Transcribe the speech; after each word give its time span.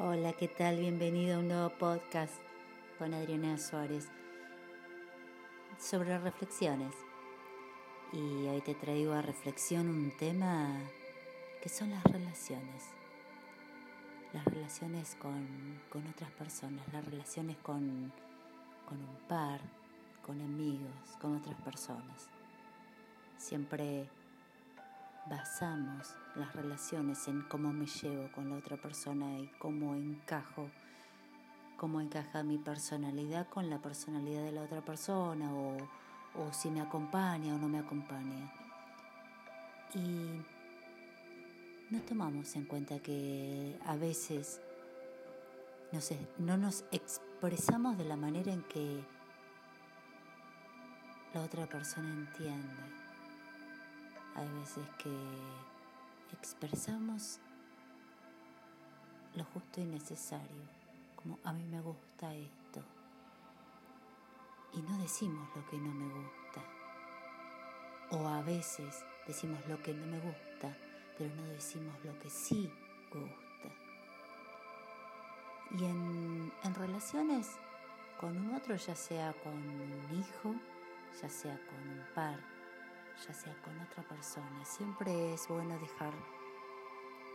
Hola, 0.00 0.32
¿qué 0.32 0.46
tal? 0.46 0.78
Bienvenido 0.78 1.34
a 1.34 1.38
un 1.40 1.48
nuevo 1.48 1.70
podcast 1.70 2.34
con 3.00 3.14
Adriana 3.14 3.58
Suárez 3.58 4.06
sobre 5.76 6.16
reflexiones. 6.20 6.94
Y 8.12 8.46
hoy 8.46 8.60
te 8.60 8.76
traigo 8.76 9.12
a 9.12 9.22
reflexión 9.22 9.88
un 9.88 10.16
tema 10.16 10.70
que 11.60 11.68
son 11.68 11.90
las 11.90 12.04
relaciones. 12.04 12.84
Las 14.32 14.44
relaciones 14.44 15.16
con, 15.16 15.80
otras 16.08 16.30
personas, 16.30 16.86
las 16.92 17.04
relaciones 17.04 17.56
con, 17.56 18.12
con 18.88 18.98
un 18.98 19.16
par, 19.26 19.60
con 20.24 20.40
amigos, 20.40 21.16
con 21.20 21.38
otras 21.38 21.60
personas. 21.62 22.28
Siempre 23.36 24.08
basamos 25.28 26.14
las 26.34 26.54
relaciones 26.54 27.26
en 27.28 27.42
cómo 27.42 27.72
me 27.72 27.86
llevo 27.86 28.30
con 28.32 28.50
la 28.50 28.56
otra 28.56 28.76
persona 28.76 29.38
y 29.38 29.48
cómo 29.58 29.94
encajo, 29.94 30.70
cómo 31.76 32.00
encaja 32.00 32.42
mi 32.42 32.58
personalidad 32.58 33.48
con 33.48 33.68
la 33.70 33.78
personalidad 33.80 34.42
de 34.42 34.52
la 34.52 34.62
otra 34.62 34.80
persona 34.80 35.52
o, 35.52 35.76
o 36.34 36.52
si 36.52 36.70
me 36.70 36.80
acompaña 36.80 37.54
o 37.54 37.58
no 37.58 37.68
me 37.68 37.78
acompaña. 37.78 38.52
Y 39.94 40.40
no 41.90 42.00
tomamos 42.02 42.54
en 42.56 42.64
cuenta 42.66 42.98
que 43.00 43.78
a 43.86 43.96
veces 43.96 44.60
no 46.38 46.56
nos 46.56 46.84
expresamos 46.92 47.96
de 47.96 48.04
la 48.04 48.16
manera 48.16 48.52
en 48.52 48.62
que 48.64 49.02
la 51.32 51.42
otra 51.42 51.66
persona 51.66 52.10
entiende 52.10 52.97
hay 54.38 54.48
veces 54.60 54.88
que 54.98 55.10
expresamos 56.32 57.40
lo 59.34 59.44
justo 59.44 59.80
y 59.80 59.84
necesario, 59.84 60.62
como 61.16 61.38
a 61.44 61.52
mí 61.52 61.64
me 61.64 61.80
gusta 61.80 62.32
esto, 62.34 62.82
y 64.74 64.82
no 64.82 64.98
decimos 64.98 65.48
lo 65.56 65.66
que 65.68 65.76
no 65.78 65.92
me 65.92 66.08
gusta. 66.12 66.62
O 68.10 68.26
a 68.26 68.42
veces 68.42 69.04
decimos 69.26 69.58
lo 69.66 69.82
que 69.82 69.92
no 69.92 70.06
me 70.06 70.20
gusta, 70.20 70.76
pero 71.16 71.34
no 71.34 71.42
decimos 71.48 71.94
lo 72.04 72.18
que 72.20 72.30
sí 72.30 72.72
gusta. 73.12 73.74
Y 75.78 75.84
en, 75.84 76.52
en 76.62 76.74
relaciones 76.74 77.56
con 78.20 78.36
un 78.36 78.54
otro, 78.54 78.76
ya 78.76 78.94
sea 78.94 79.32
con 79.42 79.52
un 79.52 80.18
hijo, 80.18 80.54
ya 81.20 81.28
sea 81.28 81.58
con 81.66 81.88
un 81.88 82.04
par, 82.14 82.57
ya 83.26 83.34
sea 83.34 83.54
con 83.62 83.78
otra 83.80 84.02
persona. 84.02 84.64
Siempre 84.64 85.34
es 85.34 85.48
bueno 85.48 85.78
dejar, 85.78 86.12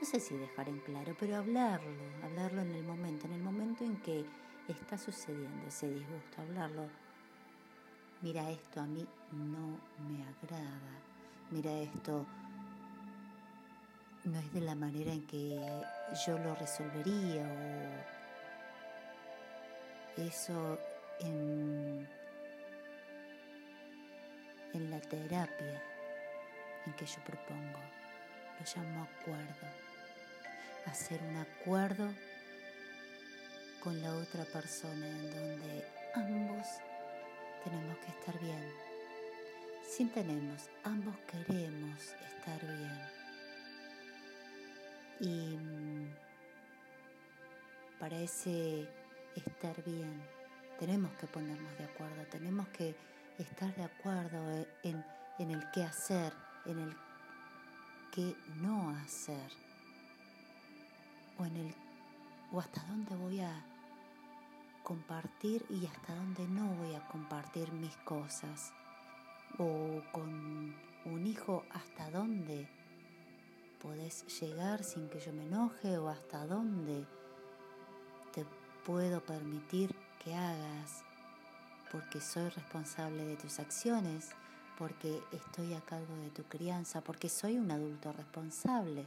no 0.00 0.06
sé 0.06 0.20
si 0.20 0.36
dejar 0.36 0.68
en 0.68 0.80
claro, 0.80 1.14
pero 1.18 1.36
hablarlo, 1.36 2.02
hablarlo 2.24 2.62
en 2.62 2.74
el 2.74 2.84
momento, 2.84 3.26
en 3.26 3.34
el 3.34 3.42
momento 3.42 3.84
en 3.84 3.96
que 3.98 4.24
está 4.68 4.98
sucediendo 4.98 5.66
ese 5.66 5.88
disgusto, 5.88 6.42
hablarlo. 6.42 6.88
Mira, 8.20 8.50
esto 8.50 8.80
a 8.80 8.86
mí 8.86 9.06
no 9.32 9.78
me 10.08 10.24
agrada. 10.24 11.00
Mira, 11.50 11.72
esto 11.72 12.26
no 14.24 14.38
es 14.38 14.52
de 14.52 14.60
la 14.60 14.74
manera 14.74 15.12
en 15.12 15.26
que 15.26 15.58
yo 16.26 16.38
lo 16.38 16.54
resolvería 16.56 17.46
o 20.16 20.20
eso 20.20 20.78
en 21.20 22.08
en 24.74 24.90
la 24.90 25.00
terapia 25.00 25.82
en 26.86 26.92
que 26.94 27.06
yo 27.06 27.22
propongo. 27.24 27.80
Lo 28.58 28.66
llamo 28.74 29.02
acuerdo. 29.04 29.66
Hacer 30.86 31.20
un 31.22 31.36
acuerdo 31.36 32.10
con 33.82 34.00
la 34.02 34.14
otra 34.14 34.44
persona 34.44 35.06
en 35.06 35.30
donde 35.30 35.84
ambos 36.14 36.66
tenemos 37.64 37.98
que 37.98 38.08
estar 38.08 38.38
bien. 38.40 38.72
Si 39.88 40.04
tenemos, 40.06 40.68
ambos 40.84 41.14
queremos 41.30 42.00
estar 42.00 42.60
bien. 42.60 43.00
Y 45.20 45.56
mm, 45.56 46.14
para 47.98 48.16
ese 48.18 48.88
estar 49.34 49.82
bien 49.84 50.22
tenemos 50.78 51.10
que 51.14 51.26
ponernos 51.26 51.76
de 51.76 51.84
acuerdo, 51.84 52.24
tenemos 52.30 52.68
que 52.68 52.94
estar 53.38 53.74
de 53.74 53.84
acuerdo 53.84 54.58
e, 54.58 54.66
en, 54.82 55.04
en 55.38 55.50
el 55.50 55.70
qué 55.72 55.84
hacer, 55.84 56.32
en 56.66 56.78
el 56.78 56.96
qué 58.12 58.34
no 58.56 58.90
hacer, 58.90 59.50
o 61.38 61.44
en 61.44 61.56
el 61.56 61.74
o 62.50 62.60
hasta 62.60 62.82
dónde 62.84 63.14
voy 63.16 63.40
a 63.40 63.64
compartir 64.82 65.66
y 65.68 65.86
hasta 65.86 66.14
dónde 66.14 66.48
no 66.48 66.66
voy 66.76 66.94
a 66.94 67.06
compartir 67.08 67.70
mis 67.72 67.94
cosas, 67.98 68.72
o 69.58 70.02
con 70.12 70.74
un 71.04 71.26
hijo 71.26 71.64
hasta 71.72 72.10
dónde 72.10 72.68
podés 73.82 74.24
llegar 74.40 74.82
sin 74.82 75.08
que 75.08 75.20
yo 75.20 75.32
me 75.32 75.44
enoje 75.44 75.98
o 75.98 76.08
hasta 76.08 76.46
dónde 76.46 77.04
te 78.32 78.44
puedo 78.84 79.20
permitir 79.24 79.94
que 80.22 80.34
hagas 80.34 81.04
porque 81.90 82.20
soy 82.20 82.48
responsable 82.50 83.24
de 83.24 83.36
tus 83.36 83.58
acciones, 83.58 84.30
porque 84.78 85.20
estoy 85.32 85.74
a 85.74 85.80
cargo 85.80 86.14
de 86.22 86.30
tu 86.30 86.44
crianza, 86.44 87.00
porque 87.00 87.28
soy 87.28 87.58
un 87.58 87.70
adulto 87.70 88.12
responsable. 88.12 89.04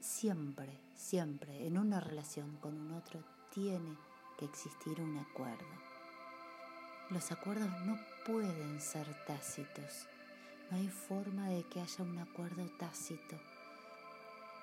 Siempre, 0.00 0.72
siempre 0.96 1.66
en 1.66 1.76
una 1.76 2.00
relación 2.00 2.56
con 2.62 2.74
un 2.74 2.92
otro 2.92 3.20
tiene 3.52 3.96
que 4.38 4.46
existir 4.46 4.98
un 5.00 5.18
acuerdo. 5.18 5.66
Los 7.10 7.30
acuerdos 7.30 7.68
no 7.84 7.98
pueden 8.24 8.80
ser 8.80 9.06
tácitos. 9.26 10.06
No 10.70 10.78
hay 10.78 10.88
forma 10.88 11.48
de 11.48 11.64
que 11.64 11.80
haya 11.80 12.04
un 12.04 12.18
acuerdo 12.18 12.64
tácito. 12.78 13.36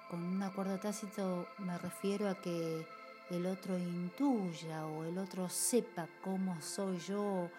Con 0.09 0.23
un 0.23 0.41
acuerdo 0.41 0.79
tácito 0.79 1.47
me 1.59 1.77
refiero 1.77 2.27
a 2.27 2.35
que 2.35 2.87
el 3.29 3.45
otro 3.45 3.77
intuya 3.77 4.87
o 4.87 5.03
el 5.03 5.17
otro 5.17 5.49
sepa 5.49 6.07
cómo 6.23 6.59
soy 6.61 6.97
yo 6.99 7.49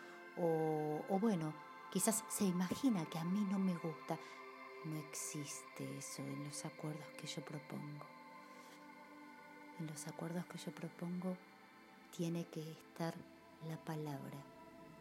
o, 0.41 1.19
bueno, 1.21 1.53
quizás 1.93 2.25
se 2.28 2.44
imagina 2.44 3.04
que 3.06 3.19
a 3.19 3.25
mí 3.25 3.47
no 3.50 3.59
me 3.59 3.75
gusta. 3.75 4.19
No 4.84 4.97
existe 4.99 5.99
eso 5.99 6.22
en 6.22 6.44
los 6.44 6.65
acuerdos 6.65 7.06
que 7.19 7.26
yo 7.26 7.44
propongo. 7.44 8.06
En 9.78 9.87
los 9.87 10.06
acuerdos 10.06 10.47
que 10.47 10.59
yo 10.59 10.72
propongo 10.72 11.37
tiene 12.16 12.47
que 12.47 12.72
estar 12.72 13.15
la 13.69 13.77
palabra, 13.77 14.38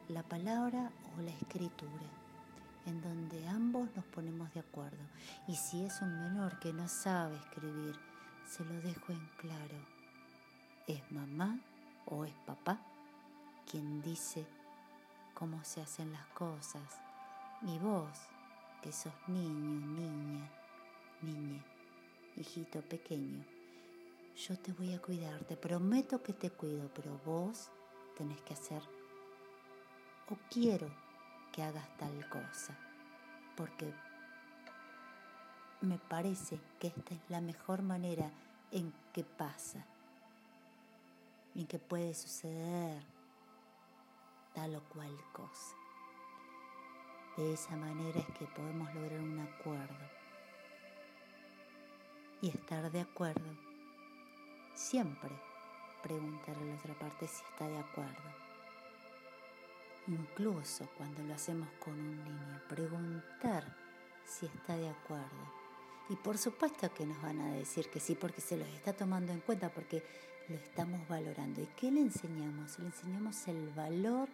la 0.09 0.23
palabra 0.23 0.91
o 1.17 1.21
la 1.21 1.31
escritura, 1.31 2.07
en 2.85 3.01
donde 3.01 3.47
ambos 3.47 3.89
nos 3.95 4.05
ponemos 4.05 4.53
de 4.53 4.59
acuerdo. 4.59 5.03
Y 5.47 5.55
si 5.55 5.83
es 5.83 6.01
un 6.01 6.19
menor 6.19 6.59
que 6.59 6.73
no 6.73 6.87
sabe 6.87 7.35
escribir, 7.37 7.95
se 8.47 8.63
lo 8.65 8.73
dejo 8.81 9.11
en 9.11 9.27
claro 9.37 9.97
¿Es 10.87 11.11
mamá 11.11 11.59
o 12.05 12.23
es 12.23 12.33
papá 12.45 12.79
quien 13.69 14.01
dice 14.01 14.47
cómo 15.37 15.63
se 15.63 15.81
hacen 15.81 16.11
las 16.11 16.25
cosas? 16.29 16.99
Y 17.61 17.77
vos, 17.77 18.09
que 18.81 18.91
sos 18.91 19.13
niño, 19.27 19.85
niña, 19.85 20.49
niña, 21.21 21.63
hijito 22.35 22.81
pequeño, 22.81 23.45
yo 24.35 24.57
te 24.57 24.71
voy 24.73 24.93
a 24.93 25.01
cuidar, 25.01 25.39
te 25.43 25.55
prometo 25.55 26.23
que 26.23 26.33
te 26.33 26.49
cuido, 26.49 26.89
pero 26.95 27.19
vos 27.23 27.69
tenés 28.17 28.41
que 28.41 28.53
hacer 28.53 28.81
o 30.29 30.37
quiero 30.49 30.89
que 31.51 31.61
hagas 31.61 31.87
tal 31.97 32.27
cosa, 32.29 32.75
porque 33.55 33.93
me 35.81 35.99
parece 35.99 36.59
que 36.79 36.87
esta 36.87 37.13
es 37.13 37.21
la 37.29 37.41
mejor 37.41 37.83
manera 37.83 38.31
en 38.71 38.91
que 39.13 39.23
pasa 39.23 39.85
en 41.55 41.65
que 41.65 41.79
puede 41.79 42.13
suceder 42.13 43.16
tal 44.57 44.75
o 44.75 44.81
cual 44.89 45.15
cosa. 45.33 45.75
De 47.37 47.53
esa 47.53 47.75
manera 47.75 48.19
es 48.19 48.25
que 48.39 48.45
podemos 48.45 48.91
lograr 48.95 49.19
un 49.19 49.39
acuerdo. 49.39 50.09
Y 52.41 52.49
estar 52.49 52.91
de 52.91 53.01
acuerdo, 53.01 53.55
siempre 54.73 55.29
preguntar 56.01 56.57
a 56.57 56.61
la 56.61 56.73
otra 56.73 56.95
parte 56.97 57.27
si 57.27 57.43
está 57.51 57.67
de 57.67 57.77
acuerdo. 57.77 58.29
Incluso 60.07 60.89
cuando 60.97 61.21
lo 61.21 61.35
hacemos 61.35 61.69
con 61.79 61.93
un 61.93 62.23
niño, 62.23 62.61
preguntar 62.67 63.75
si 64.25 64.47
está 64.47 64.75
de 64.75 64.89
acuerdo. 64.89 65.53
Y 66.09 66.15
por 66.15 66.39
supuesto 66.39 66.91
que 66.95 67.05
nos 67.05 67.21
van 67.21 67.41
a 67.41 67.53
decir 67.53 67.91
que 67.91 67.99
sí, 67.99 68.15
porque 68.15 68.41
se 68.41 68.57
los 68.57 68.67
está 68.69 68.93
tomando 68.93 69.31
en 69.33 69.41
cuenta, 69.41 69.69
porque 69.69 70.03
lo 70.49 70.55
estamos 70.55 71.07
valorando. 71.07 71.61
¿Y 71.61 71.67
qué 71.75 71.91
le 71.91 71.99
enseñamos? 71.99 72.79
Le 72.79 72.87
enseñamos 72.87 73.47
el 73.47 73.69
valor 73.75 74.29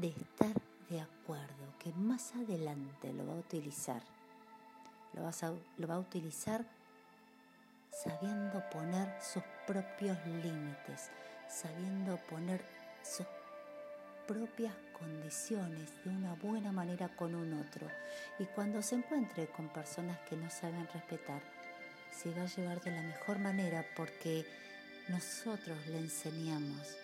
de 0.00 0.08
estar 0.08 0.54
de 0.88 1.00
acuerdo, 1.00 1.74
que 1.80 1.92
más 1.92 2.32
adelante 2.36 3.12
lo 3.12 3.26
va 3.26 3.32
a 3.32 3.38
utilizar. 3.38 4.00
Lo, 5.12 5.22
va 5.88 5.94
a 5.94 5.98
utilizar 5.98 6.64
sabiendo 7.90 8.62
poner 8.70 9.12
sus 9.20 9.42
propios 9.66 10.16
límites, 10.26 11.10
sabiendo 11.48 12.16
poner 12.28 12.64
sus 13.02 13.26
propias 14.28 14.74
condiciones 14.96 15.90
de 16.04 16.10
una 16.10 16.34
buena 16.34 16.70
manera 16.70 17.08
con 17.16 17.34
un 17.34 17.54
otro. 17.54 17.88
Y 18.38 18.44
cuando 18.44 18.82
se 18.82 18.94
encuentre 18.94 19.48
con 19.48 19.68
personas 19.68 20.18
que 20.28 20.36
no 20.36 20.48
saben 20.48 20.86
respetar, 20.94 21.42
se 22.12 22.32
va 22.34 22.42
a 22.42 22.46
llevar 22.46 22.80
de 22.82 22.92
la 22.92 23.02
mejor 23.02 23.40
manera 23.40 23.84
porque 23.96 24.46
nosotros 25.08 25.76
le 25.88 25.98
enseñamos 25.98 26.96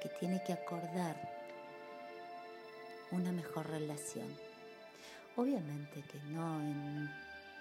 que 0.00 0.08
tiene 0.20 0.42
que 0.44 0.52
acordar 0.54 1.43
una 3.14 3.30
mejor 3.32 3.68
relación. 3.68 4.26
Obviamente 5.36 6.02
que 6.02 6.18
no 6.30 6.60
en 6.60 7.10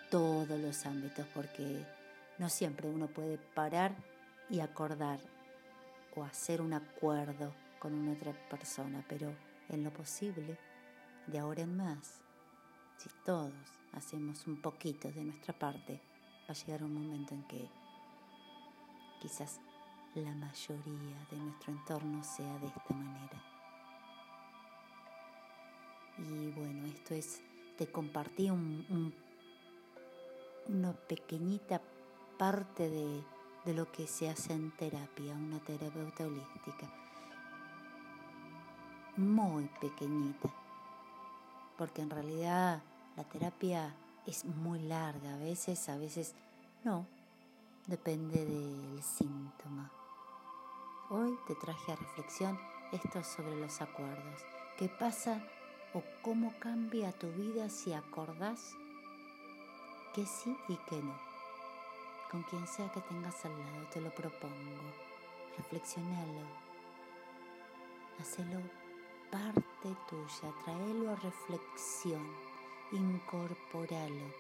todos 0.09 0.59
los 0.59 0.85
ámbitos, 0.85 1.25
porque 1.33 1.85
no 2.39 2.49
siempre 2.49 2.89
uno 2.89 3.07
puede 3.07 3.37
parar 3.37 3.95
y 4.49 4.59
acordar 4.59 5.19
o 6.15 6.23
hacer 6.23 6.61
un 6.61 6.73
acuerdo 6.73 7.53
con 7.79 7.93
una 7.93 8.13
otra 8.13 8.33
persona, 8.49 9.03
pero 9.07 9.33
en 9.69 9.83
lo 9.83 9.91
posible, 9.91 10.57
de 11.27 11.39
ahora 11.39 11.61
en 11.61 11.77
más, 11.77 12.21
si 12.97 13.09
todos 13.23 13.53
hacemos 13.93 14.45
un 14.47 14.61
poquito 14.61 15.11
de 15.11 15.23
nuestra 15.23 15.57
parte, 15.57 16.01
va 16.47 16.53
a 16.53 16.53
llegar 16.53 16.83
un 16.83 16.93
momento 16.93 17.33
en 17.33 17.43
que 17.43 17.69
quizás 19.21 19.59
la 20.15 20.33
mayoría 20.33 21.25
de 21.31 21.37
nuestro 21.37 21.73
entorno 21.73 22.23
sea 22.23 22.57
de 22.59 22.67
esta 22.67 22.93
manera. 22.93 23.52
Y 26.17 26.51
bueno, 26.51 26.85
esto 26.87 27.13
es, 27.15 27.41
te 27.77 27.87
compartí 27.87 28.49
un, 28.49 29.13
una 30.67 30.93
pequeñita 30.93 31.81
parte 32.37 32.89
de, 32.89 33.23
de 33.65 33.73
lo 33.73 33.91
que 33.91 34.07
se 34.07 34.29
hace 34.29 34.53
en 34.53 34.71
terapia, 34.71 35.33
una 35.33 35.59
terapeuta 35.59 36.25
holística 36.25 37.03
muy 39.17 39.69
pequeñita, 39.79 40.49
porque 41.77 42.01
en 42.01 42.09
realidad 42.09 42.81
la 43.15 43.23
terapia 43.23 43.95
es 44.25 44.45
muy 44.45 44.79
larga, 44.79 45.35
a 45.35 45.37
veces, 45.37 45.87
a 45.89 45.97
veces 45.97 46.33
no, 46.83 47.05
depende 47.87 48.45
del 48.45 49.03
síntoma. 49.03 49.91
Hoy 51.09 51.37
te 51.47 51.55
traje 51.55 51.91
a 51.91 51.95
reflexión 51.95 52.59
esto 52.91 53.23
sobre 53.23 53.55
los 53.55 53.81
acuerdos. 53.81 54.41
¿Qué 54.77 54.89
pasa 54.89 55.43
o 55.93 56.03
cómo 56.21 56.53
cambia 56.59 57.11
tu 57.11 57.31
vida 57.31 57.69
si 57.69 57.93
acordás 57.93 58.75
que 60.13 60.25
sí 60.25 60.55
y 60.67 60.75
que 60.89 60.95
no? 60.95 61.15
Con 62.31 62.43
quien 62.43 62.67
sea 62.67 62.91
que 62.91 63.01
tengas 63.01 63.45
al 63.45 63.51
lado, 63.51 63.87
te 63.91 64.01
lo 64.01 64.09
propongo. 64.09 64.53
Reflexionalo. 65.57 66.41
Hacelo 68.19 68.59
parte 69.31 69.95
tuya, 70.09 70.53
traelo 70.63 71.11
a 71.11 71.15
reflexión, 71.15 72.27
incorporalo, 72.91 74.31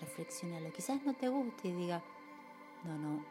reflexionalo. 0.00 0.72
Quizás 0.72 1.02
no 1.04 1.14
te 1.14 1.28
guste 1.28 1.68
y 1.68 1.72
diga, 1.72 2.02
no, 2.84 2.96
no, 2.96 3.24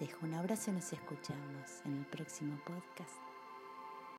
Dejo 0.00 0.26
un 0.26 0.34
abrazo 0.34 0.70
y 0.70 0.74
nos 0.74 0.92
escuchamos 0.92 1.84
en 1.84 1.98
el 1.98 2.06
próximo 2.06 2.58
podcast. 2.64 3.27